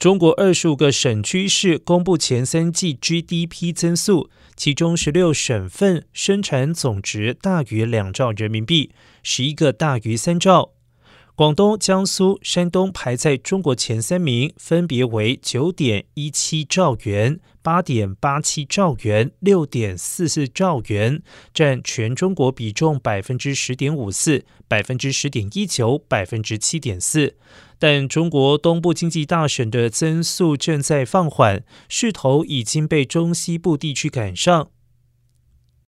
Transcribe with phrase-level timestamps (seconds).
[0.00, 8.92] 中国二十五个省区市公布前三季 GDP 增速，其中十六省份生产总值大于两兆人民币，
[9.22, 10.72] 十一个大于三兆。
[11.34, 21.22] 广东、江苏、山东排在中国前三名，分别为九点一七兆元、八点八七兆元、六点四四兆元，
[21.54, 27.36] 占全中国比重百分之十点五四、百分之十点一九、百分之七点四。
[27.78, 34.68] 但中国东部经济大省的增速正在放缓，势头已经被中西部地区赶上。